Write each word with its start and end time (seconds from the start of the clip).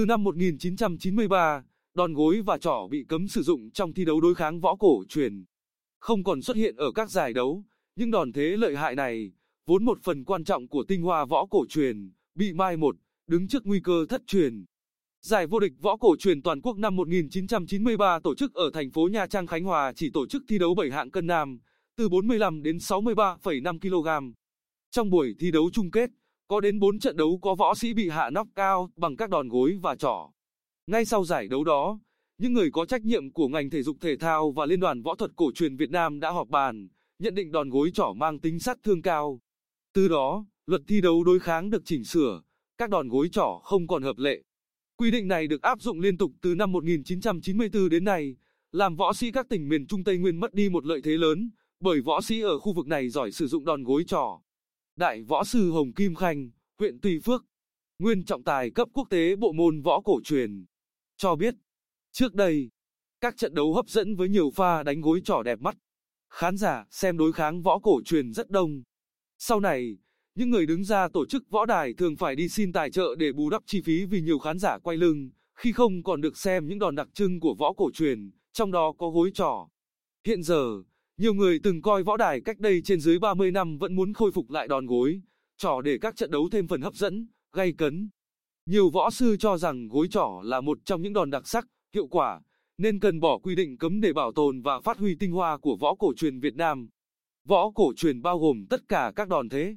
Từ 0.00 0.06
năm 0.06 0.24
1993, 0.24 1.64
đòn 1.94 2.14
gối 2.14 2.42
và 2.46 2.58
trỏ 2.58 2.88
bị 2.90 3.04
cấm 3.08 3.28
sử 3.28 3.42
dụng 3.42 3.70
trong 3.70 3.92
thi 3.92 4.04
đấu 4.04 4.20
đối 4.20 4.34
kháng 4.34 4.60
võ 4.60 4.76
cổ 4.76 5.04
truyền. 5.08 5.44
Không 5.98 6.24
còn 6.24 6.42
xuất 6.42 6.56
hiện 6.56 6.76
ở 6.76 6.92
các 6.92 7.10
giải 7.10 7.32
đấu, 7.32 7.64
nhưng 7.96 8.10
đòn 8.10 8.32
thế 8.32 8.56
lợi 8.56 8.76
hại 8.76 8.94
này, 8.94 9.32
vốn 9.66 9.84
một 9.84 9.98
phần 10.02 10.24
quan 10.24 10.44
trọng 10.44 10.68
của 10.68 10.84
tinh 10.88 11.02
hoa 11.02 11.24
võ 11.24 11.46
cổ 11.46 11.64
truyền, 11.68 12.12
bị 12.34 12.52
mai 12.52 12.76
một, 12.76 12.96
đứng 13.26 13.48
trước 13.48 13.66
nguy 13.66 13.80
cơ 13.80 14.06
thất 14.08 14.22
truyền. 14.26 14.64
Giải 15.20 15.46
vô 15.46 15.60
địch 15.60 15.72
võ 15.80 15.96
cổ 15.96 16.16
truyền 16.18 16.42
toàn 16.42 16.60
quốc 16.60 16.78
năm 16.78 16.96
1993 16.96 18.18
tổ 18.18 18.34
chức 18.34 18.54
ở 18.54 18.70
thành 18.74 18.90
phố 18.90 19.08
Nha 19.12 19.26
Trang 19.26 19.46
Khánh 19.46 19.64
Hòa 19.64 19.92
chỉ 19.96 20.10
tổ 20.10 20.26
chức 20.26 20.42
thi 20.48 20.58
đấu 20.58 20.74
7 20.74 20.90
hạng 20.90 21.10
cân 21.10 21.26
nam, 21.26 21.58
từ 21.96 22.08
45 22.08 22.62
đến 22.62 22.76
63,5 22.76 23.78
kg. 23.80 24.32
Trong 24.90 25.10
buổi 25.10 25.34
thi 25.38 25.50
đấu 25.50 25.70
chung 25.72 25.90
kết, 25.90 26.10
có 26.50 26.60
đến 26.60 26.78
4 26.78 26.98
trận 26.98 27.16
đấu 27.16 27.38
có 27.42 27.54
võ 27.54 27.74
sĩ 27.74 27.94
bị 27.94 28.08
hạ 28.08 28.30
nóc 28.30 28.48
cao 28.54 28.90
bằng 28.96 29.16
các 29.16 29.30
đòn 29.30 29.48
gối 29.48 29.78
và 29.82 29.96
trỏ. 29.96 30.30
Ngay 30.86 31.04
sau 31.04 31.24
giải 31.24 31.48
đấu 31.48 31.64
đó, 31.64 31.98
những 32.38 32.52
người 32.52 32.70
có 32.72 32.86
trách 32.86 33.02
nhiệm 33.02 33.32
của 33.32 33.48
ngành 33.48 33.70
thể 33.70 33.82
dục 33.82 33.96
thể 34.00 34.16
thao 34.16 34.50
và 34.50 34.66
Liên 34.66 34.80
đoàn 34.80 35.02
Võ 35.02 35.14
thuật 35.14 35.30
Cổ 35.36 35.50
truyền 35.54 35.76
Việt 35.76 35.90
Nam 35.90 36.20
đã 36.20 36.30
họp 36.30 36.48
bàn, 36.48 36.88
nhận 37.18 37.34
định 37.34 37.52
đòn 37.52 37.70
gối 37.70 37.90
trỏ 37.94 38.12
mang 38.16 38.38
tính 38.38 38.58
sát 38.58 38.78
thương 38.82 39.02
cao. 39.02 39.40
Từ 39.92 40.08
đó, 40.08 40.44
luật 40.66 40.82
thi 40.88 41.00
đấu 41.00 41.24
đối 41.24 41.38
kháng 41.38 41.70
được 41.70 41.82
chỉnh 41.84 42.04
sửa, 42.04 42.42
các 42.78 42.90
đòn 42.90 43.08
gối 43.08 43.28
trỏ 43.32 43.60
không 43.62 43.86
còn 43.86 44.02
hợp 44.02 44.18
lệ. 44.18 44.42
Quy 44.96 45.10
định 45.10 45.28
này 45.28 45.46
được 45.46 45.62
áp 45.62 45.82
dụng 45.82 46.00
liên 46.00 46.16
tục 46.18 46.32
từ 46.40 46.54
năm 46.54 46.72
1994 46.72 47.88
đến 47.88 48.04
nay, 48.04 48.36
làm 48.72 48.96
võ 48.96 49.12
sĩ 49.12 49.30
các 49.30 49.48
tỉnh 49.48 49.68
miền 49.68 49.86
Trung 49.86 50.04
Tây 50.04 50.18
Nguyên 50.18 50.40
mất 50.40 50.54
đi 50.54 50.68
một 50.68 50.86
lợi 50.86 51.00
thế 51.04 51.10
lớn, 51.10 51.50
bởi 51.80 52.00
võ 52.00 52.20
sĩ 52.20 52.40
ở 52.40 52.58
khu 52.58 52.72
vực 52.72 52.86
này 52.86 53.08
giỏi 53.08 53.32
sử 53.32 53.46
dụng 53.46 53.64
đòn 53.64 53.84
gối 53.84 54.04
trỏ. 54.06 54.40
Đại 54.96 55.22
võ 55.22 55.44
sư 55.44 55.70
Hồng 55.70 55.92
Kim 55.92 56.14
Khanh, 56.14 56.50
huyện 56.78 57.00
Tùy 57.00 57.20
Phước, 57.24 57.44
nguyên 57.98 58.24
trọng 58.24 58.44
tài 58.44 58.70
cấp 58.70 58.88
quốc 58.92 59.10
tế 59.10 59.36
bộ 59.36 59.52
môn 59.52 59.82
võ 59.82 60.00
cổ 60.00 60.20
truyền, 60.24 60.64
cho 61.16 61.36
biết, 61.36 61.54
trước 62.12 62.34
đây, 62.34 62.70
các 63.20 63.36
trận 63.36 63.54
đấu 63.54 63.74
hấp 63.74 63.88
dẫn 63.88 64.16
với 64.16 64.28
nhiều 64.28 64.50
pha 64.50 64.82
đánh 64.82 65.00
gối 65.00 65.20
trỏ 65.24 65.42
đẹp 65.42 65.60
mắt. 65.60 65.76
Khán 66.30 66.56
giả 66.56 66.84
xem 66.90 67.16
đối 67.16 67.32
kháng 67.32 67.62
võ 67.62 67.78
cổ 67.78 68.00
truyền 68.04 68.32
rất 68.32 68.50
đông. 68.50 68.82
Sau 69.38 69.60
này, 69.60 69.98
những 70.34 70.50
người 70.50 70.66
đứng 70.66 70.84
ra 70.84 71.08
tổ 71.08 71.26
chức 71.26 71.50
võ 71.50 71.66
đài 71.66 71.94
thường 71.94 72.16
phải 72.16 72.36
đi 72.36 72.48
xin 72.48 72.72
tài 72.72 72.90
trợ 72.90 73.14
để 73.18 73.32
bù 73.32 73.50
đắp 73.50 73.62
chi 73.66 73.82
phí 73.84 74.04
vì 74.04 74.20
nhiều 74.20 74.38
khán 74.38 74.58
giả 74.58 74.78
quay 74.78 74.96
lưng, 74.96 75.30
khi 75.54 75.72
không 75.72 76.02
còn 76.02 76.20
được 76.20 76.36
xem 76.36 76.66
những 76.66 76.78
đòn 76.78 76.94
đặc 76.94 77.08
trưng 77.14 77.40
của 77.40 77.54
võ 77.54 77.72
cổ 77.72 77.90
truyền, 77.94 78.30
trong 78.52 78.70
đó 78.70 78.92
có 78.98 79.10
gối 79.10 79.30
trỏ. 79.34 79.68
Hiện 80.24 80.42
giờ, 80.42 80.82
nhiều 81.20 81.34
người 81.34 81.60
từng 81.62 81.82
coi 81.82 82.02
võ 82.02 82.16
đài 82.16 82.40
cách 82.40 82.58
đây 82.58 82.82
trên 82.84 83.00
dưới 83.00 83.18
30 83.18 83.50
năm 83.50 83.78
vẫn 83.78 83.96
muốn 83.96 84.12
khôi 84.12 84.32
phục 84.32 84.50
lại 84.50 84.68
đòn 84.68 84.86
gối, 84.86 85.20
trỏ 85.56 85.80
để 85.80 85.98
các 86.00 86.16
trận 86.16 86.30
đấu 86.30 86.48
thêm 86.52 86.68
phần 86.68 86.80
hấp 86.82 86.94
dẫn, 86.94 87.28
gay 87.52 87.72
cấn. 87.72 88.08
Nhiều 88.66 88.90
võ 88.90 89.10
sư 89.10 89.36
cho 89.36 89.58
rằng 89.58 89.88
gối 89.88 90.08
trỏ 90.10 90.40
là 90.44 90.60
một 90.60 90.78
trong 90.84 91.02
những 91.02 91.12
đòn 91.12 91.30
đặc 91.30 91.48
sắc, 91.48 91.66
hiệu 91.94 92.06
quả, 92.06 92.40
nên 92.78 93.00
cần 93.00 93.20
bỏ 93.20 93.38
quy 93.38 93.54
định 93.54 93.78
cấm 93.78 94.00
để 94.00 94.12
bảo 94.12 94.32
tồn 94.32 94.62
và 94.62 94.80
phát 94.80 94.98
huy 94.98 95.14
tinh 95.14 95.32
hoa 95.32 95.58
của 95.58 95.76
võ 95.76 95.94
cổ 95.94 96.12
truyền 96.16 96.40
Việt 96.40 96.56
Nam. 96.56 96.88
Võ 97.44 97.70
cổ 97.70 97.92
truyền 97.96 98.22
bao 98.22 98.38
gồm 98.38 98.66
tất 98.70 98.88
cả 98.88 99.12
các 99.16 99.28
đòn 99.28 99.48
thế. 99.48 99.76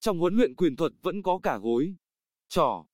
Trong 0.00 0.18
huấn 0.18 0.36
luyện 0.36 0.54
quyền 0.54 0.76
thuật 0.76 0.92
vẫn 1.02 1.22
có 1.22 1.38
cả 1.42 1.58
gối, 1.58 1.94
trỏ. 2.48 2.84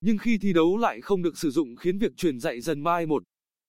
Nhưng 0.00 0.18
khi 0.18 0.38
thi 0.38 0.52
đấu 0.52 0.76
lại 0.76 1.00
không 1.00 1.22
được 1.22 1.38
sử 1.38 1.50
dụng 1.50 1.76
khiến 1.76 1.98
việc 1.98 2.16
truyền 2.16 2.40
dạy 2.40 2.60
dần 2.60 2.80
mai 2.80 3.06
một. 3.06 3.22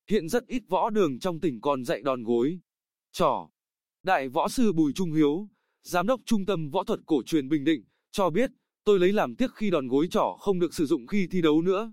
Hiện 0.10 0.30
rất 0.30 0.48
ít 0.48 0.64
võ 0.68 0.90
đường 0.90 1.20
trong 1.20 1.40
tỉnh 1.40 1.62
còn 1.62 1.84
dạy 1.84 2.02
đòn 2.02 2.24
gối, 2.24 2.60
trỏ. 3.12 3.50
Đại 4.08 4.30
võ 4.30 4.48
sư 4.48 4.74
Bùi 4.74 4.94
Trung 4.94 5.14
Hiếu, 5.14 5.48
Giám 5.84 6.08
đốc 6.08 6.22
Trung 6.26 6.46
tâm 6.46 6.70
Võ 6.70 6.84
thuật 6.84 7.00
Cổ 7.06 7.22
truyền 7.26 7.50
Bình 7.50 7.64
Định, 7.64 7.84
cho 8.12 8.30
biết, 8.30 8.52
tôi 8.84 9.00
lấy 9.00 9.14
làm 9.14 9.36
tiếc 9.36 9.52
khi 9.56 9.70
đòn 9.70 9.88
gối 9.88 10.08
trỏ 10.12 10.38
không 10.40 10.60
được 10.60 10.74
sử 10.74 10.86
dụng 10.86 11.08
khi 11.08 11.28
thi 11.32 11.42
đấu 11.42 11.62
nữa. 11.62 11.92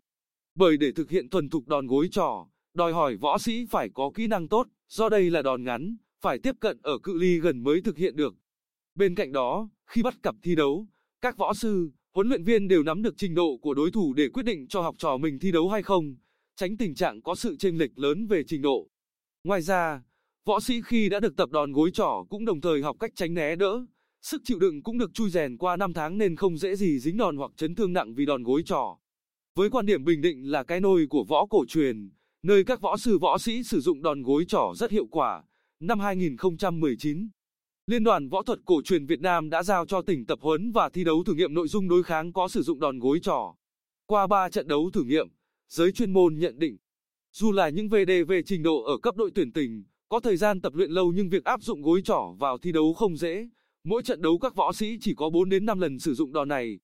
Bởi 0.54 0.76
để 0.76 0.92
thực 0.92 1.10
hiện 1.10 1.28
thuần 1.28 1.50
thục 1.50 1.68
đòn 1.68 1.86
gối 1.86 2.08
trỏ, 2.10 2.46
đòi 2.74 2.92
hỏi 2.92 3.16
võ 3.16 3.38
sĩ 3.38 3.66
phải 3.70 3.88
có 3.94 4.10
kỹ 4.14 4.26
năng 4.26 4.48
tốt, 4.48 4.68
do 4.88 5.08
đây 5.08 5.30
là 5.30 5.42
đòn 5.42 5.64
ngắn, 5.64 5.96
phải 6.20 6.38
tiếp 6.38 6.54
cận 6.60 6.78
ở 6.82 6.98
cự 6.98 7.18
ly 7.18 7.38
gần 7.38 7.62
mới 7.64 7.80
thực 7.80 7.96
hiện 7.96 8.16
được. 8.16 8.34
Bên 8.94 9.14
cạnh 9.14 9.32
đó, 9.32 9.68
khi 9.86 10.02
bắt 10.02 10.22
cặp 10.22 10.34
thi 10.42 10.54
đấu, 10.54 10.86
các 11.20 11.36
võ 11.36 11.54
sư, 11.54 11.90
huấn 12.14 12.28
luyện 12.28 12.44
viên 12.44 12.68
đều 12.68 12.82
nắm 12.82 13.02
được 13.02 13.14
trình 13.16 13.34
độ 13.34 13.56
của 13.62 13.74
đối 13.74 13.90
thủ 13.90 14.14
để 14.14 14.28
quyết 14.28 14.42
định 14.42 14.66
cho 14.68 14.82
học 14.82 14.94
trò 14.98 15.16
mình 15.16 15.38
thi 15.38 15.52
đấu 15.52 15.68
hay 15.68 15.82
không, 15.82 16.16
tránh 16.56 16.76
tình 16.76 16.94
trạng 16.94 17.22
có 17.22 17.34
sự 17.34 17.56
chênh 17.56 17.78
lệch 17.78 17.98
lớn 17.98 18.26
về 18.26 18.42
trình 18.46 18.62
độ. 18.62 18.88
Ngoài 19.44 19.62
ra, 19.62 20.02
võ 20.46 20.60
sĩ 20.60 20.80
khi 20.82 21.08
đã 21.08 21.20
được 21.20 21.36
tập 21.36 21.50
đòn 21.50 21.72
gối 21.72 21.90
trỏ 21.90 22.24
cũng 22.30 22.44
đồng 22.44 22.60
thời 22.60 22.82
học 22.82 22.96
cách 23.00 23.12
tránh 23.14 23.34
né 23.34 23.56
đỡ, 23.56 23.86
sức 24.22 24.42
chịu 24.44 24.58
đựng 24.58 24.82
cũng 24.82 24.98
được 24.98 25.14
chui 25.14 25.30
rèn 25.30 25.56
qua 25.56 25.76
năm 25.76 25.92
tháng 25.92 26.18
nên 26.18 26.36
không 26.36 26.58
dễ 26.58 26.76
gì 26.76 26.98
dính 26.98 27.16
đòn 27.16 27.36
hoặc 27.36 27.50
chấn 27.56 27.74
thương 27.74 27.92
nặng 27.92 28.14
vì 28.14 28.26
đòn 28.26 28.42
gối 28.42 28.62
trỏ. 28.66 28.96
Với 29.54 29.70
quan 29.70 29.86
điểm 29.86 30.04
Bình 30.04 30.20
Định 30.20 30.50
là 30.50 30.62
cái 30.62 30.80
nôi 30.80 31.06
của 31.10 31.24
võ 31.24 31.46
cổ 31.46 31.64
truyền, 31.68 32.10
nơi 32.42 32.64
các 32.64 32.80
võ 32.80 32.96
sư 32.96 33.18
võ 33.18 33.38
sĩ 33.38 33.62
sử 33.62 33.80
dụng 33.80 34.02
đòn 34.02 34.22
gối 34.22 34.44
trỏ 34.48 34.72
rất 34.76 34.90
hiệu 34.90 35.06
quả. 35.06 35.44
Năm 35.80 36.00
2019, 36.00 37.28
Liên 37.86 38.04
đoàn 38.04 38.28
Võ 38.28 38.42
thuật 38.42 38.60
Cổ 38.64 38.82
truyền 38.82 39.06
Việt 39.06 39.20
Nam 39.20 39.50
đã 39.50 39.62
giao 39.62 39.86
cho 39.86 40.02
tỉnh 40.02 40.26
tập 40.26 40.38
huấn 40.42 40.72
và 40.72 40.88
thi 40.88 41.04
đấu 41.04 41.24
thử 41.24 41.34
nghiệm 41.34 41.54
nội 41.54 41.68
dung 41.68 41.88
đối 41.88 42.02
kháng 42.02 42.32
có 42.32 42.48
sử 42.48 42.62
dụng 42.62 42.80
đòn 42.80 42.98
gối 42.98 43.20
trỏ. 43.22 43.54
Qua 44.06 44.26
3 44.26 44.48
trận 44.48 44.68
đấu 44.68 44.90
thử 44.92 45.04
nghiệm, 45.04 45.28
giới 45.68 45.92
chuyên 45.92 46.12
môn 46.12 46.38
nhận 46.38 46.58
định, 46.58 46.76
dù 47.32 47.52
là 47.52 47.68
những 47.68 47.88
VD 47.88 48.10
về 48.28 48.42
trình 48.42 48.62
độ 48.62 48.82
ở 48.82 48.98
cấp 48.98 49.16
đội 49.16 49.30
tuyển 49.34 49.52
tỉnh, 49.52 49.84
có 50.08 50.20
thời 50.20 50.36
gian 50.36 50.60
tập 50.60 50.74
luyện 50.74 50.90
lâu 50.90 51.12
nhưng 51.12 51.28
việc 51.28 51.44
áp 51.44 51.62
dụng 51.62 51.82
gối 51.82 52.02
trỏ 52.04 52.34
vào 52.38 52.58
thi 52.58 52.72
đấu 52.72 52.94
không 52.94 53.16
dễ. 53.16 53.48
Mỗi 53.84 54.02
trận 54.02 54.22
đấu 54.22 54.38
các 54.38 54.54
võ 54.54 54.72
sĩ 54.72 54.98
chỉ 55.00 55.14
có 55.14 55.30
4 55.30 55.48
đến 55.48 55.66
5 55.66 55.78
lần 55.78 55.98
sử 55.98 56.14
dụng 56.14 56.32
đòn 56.32 56.48
này. 56.48 56.78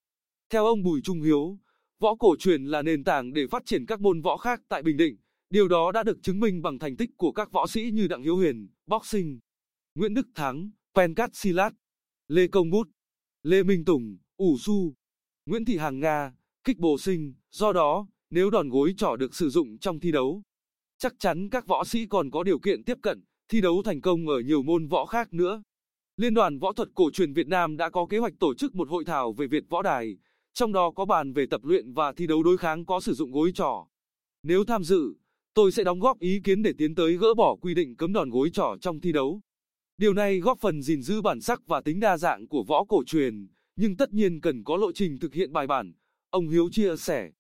Theo 0.51 0.67
ông 0.67 0.83
Bùi 0.83 1.01
Trung 1.05 1.23
Hiếu, 1.23 1.59
võ 2.01 2.15
cổ 2.15 2.37
truyền 2.39 2.65
là 2.65 2.83
nền 2.83 3.05
tảng 3.05 3.33
để 3.33 3.47
phát 3.51 3.63
triển 3.67 3.87
các 3.87 4.01
môn 4.01 4.21
võ 4.21 4.37
khác 4.37 4.61
tại 4.69 4.83
Bình 4.83 4.97
Định. 4.97 5.17
Điều 5.51 5.69
đó 5.69 5.93
đã 5.93 6.03
được 6.03 6.19
chứng 6.23 6.41
minh 6.41 6.63
bằng 6.63 6.79
thành 6.79 6.97
tích 6.97 7.11
của 7.17 7.33
các 7.33 7.53
võ 7.53 7.67
sĩ 7.67 7.91
như 7.91 8.09
Đặng 8.09 8.23
Hiếu 8.23 8.37
Huyền, 8.37 8.69
boxing, 8.87 9.39
Nguyễn 9.95 10.15
Đức 10.15 10.27
Thắng, 10.35 10.71
Pencat 10.95 11.31
Silat, 11.33 11.73
Lê 12.29 12.47
Công 12.47 12.71
Bút, 12.71 12.89
Lê 13.43 13.63
Minh 13.63 13.85
Tùng, 13.85 14.19
ủ 14.37 14.57
su, 14.59 14.95
Nguyễn 15.47 15.65
Thị 15.65 15.77
Hàng 15.77 16.01
Nga, 16.01 16.33
kích 16.65 16.79
Bồ 16.79 16.99
sinh. 16.99 17.35
Do 17.51 17.73
đó, 17.73 18.09
nếu 18.31 18.51
đòn 18.51 18.69
gối 18.69 18.95
trỏ 18.97 19.17
được 19.17 19.35
sử 19.35 19.51
dụng 19.51 19.79
trong 19.79 20.01
thi 20.01 20.13
đấu, 20.13 20.43
chắc 21.01 21.15
chắn 21.19 21.49
các 21.49 21.67
võ 21.67 21.85
sĩ 21.85 22.07
còn 22.07 22.31
có 22.31 22.43
điều 22.43 22.59
kiện 22.59 22.85
tiếp 22.85 22.99
cận, 23.03 23.25
thi 23.49 23.61
đấu 23.61 23.83
thành 23.85 24.01
công 24.01 24.29
ở 24.29 24.41
nhiều 24.41 24.63
môn 24.63 24.87
võ 24.87 25.07
khác 25.07 25.33
nữa. 25.33 25.63
Liên 26.17 26.35
đoàn 26.35 26.59
Võ 26.59 26.73
thuật 26.73 26.89
Cổ 26.95 27.11
truyền 27.11 27.33
Việt 27.33 27.49
Nam 27.49 27.77
đã 27.77 27.91
có 27.91 28.07
kế 28.07 28.19
hoạch 28.19 28.33
tổ 28.39 28.55
chức 28.55 28.75
một 28.75 28.89
hội 28.89 29.05
thảo 29.05 29.33
về 29.33 29.47
Việt 29.47 29.65
Võ 29.69 29.83
Đài, 29.83 30.17
trong 30.53 30.73
đó 30.73 30.91
có 30.91 31.05
bàn 31.05 31.33
về 31.33 31.47
tập 31.47 31.61
luyện 31.65 31.93
và 31.93 32.13
thi 32.13 32.27
đấu 32.27 32.43
đối 32.43 32.57
kháng 32.57 32.85
có 32.85 33.01
sử 33.01 33.15
dụng 33.15 33.33
gối 33.33 33.53
trỏ. 33.55 33.87
Nếu 34.43 34.65
tham 34.65 34.85
dự, 34.85 35.15
tôi 35.55 35.73
sẽ 35.73 35.85
đóng 35.85 36.01
góp 36.01 36.19
ý 36.19 36.41
kiến 36.45 36.63
để 36.63 36.73
tiến 36.79 36.95
tới 36.95 37.17
gỡ 37.17 37.35
bỏ 37.35 37.57
quy 37.57 37.75
định 37.75 37.97
cấm 37.97 38.13
đòn 38.13 38.31
gối 38.31 38.51
trỏ 38.53 38.77
trong 38.81 39.01
thi 39.01 39.13
đấu. 39.13 39.41
Điều 39.99 40.13
này 40.13 40.39
góp 40.39 40.59
phần 40.61 40.83
gìn 40.83 41.03
giữ 41.03 41.23
bản 41.23 41.41
sắc 41.41 41.67
và 41.67 41.81
tính 41.81 42.01
đa 42.01 42.17
dạng 42.17 42.49
của 42.49 42.63
võ 42.63 42.85
cổ 42.85 43.03
truyền, 43.07 43.49
nhưng 43.77 43.97
tất 43.97 44.13
nhiên 44.13 44.41
cần 44.41 44.65
có 44.65 44.77
lộ 44.77 44.93
trình 44.93 45.19
thực 45.19 45.35
hiện 45.35 45.53
bài 45.53 45.67
bản, 45.67 45.93
ông 46.31 46.49
Hiếu 46.49 46.69
chia 46.73 46.97
sẻ. 46.97 47.31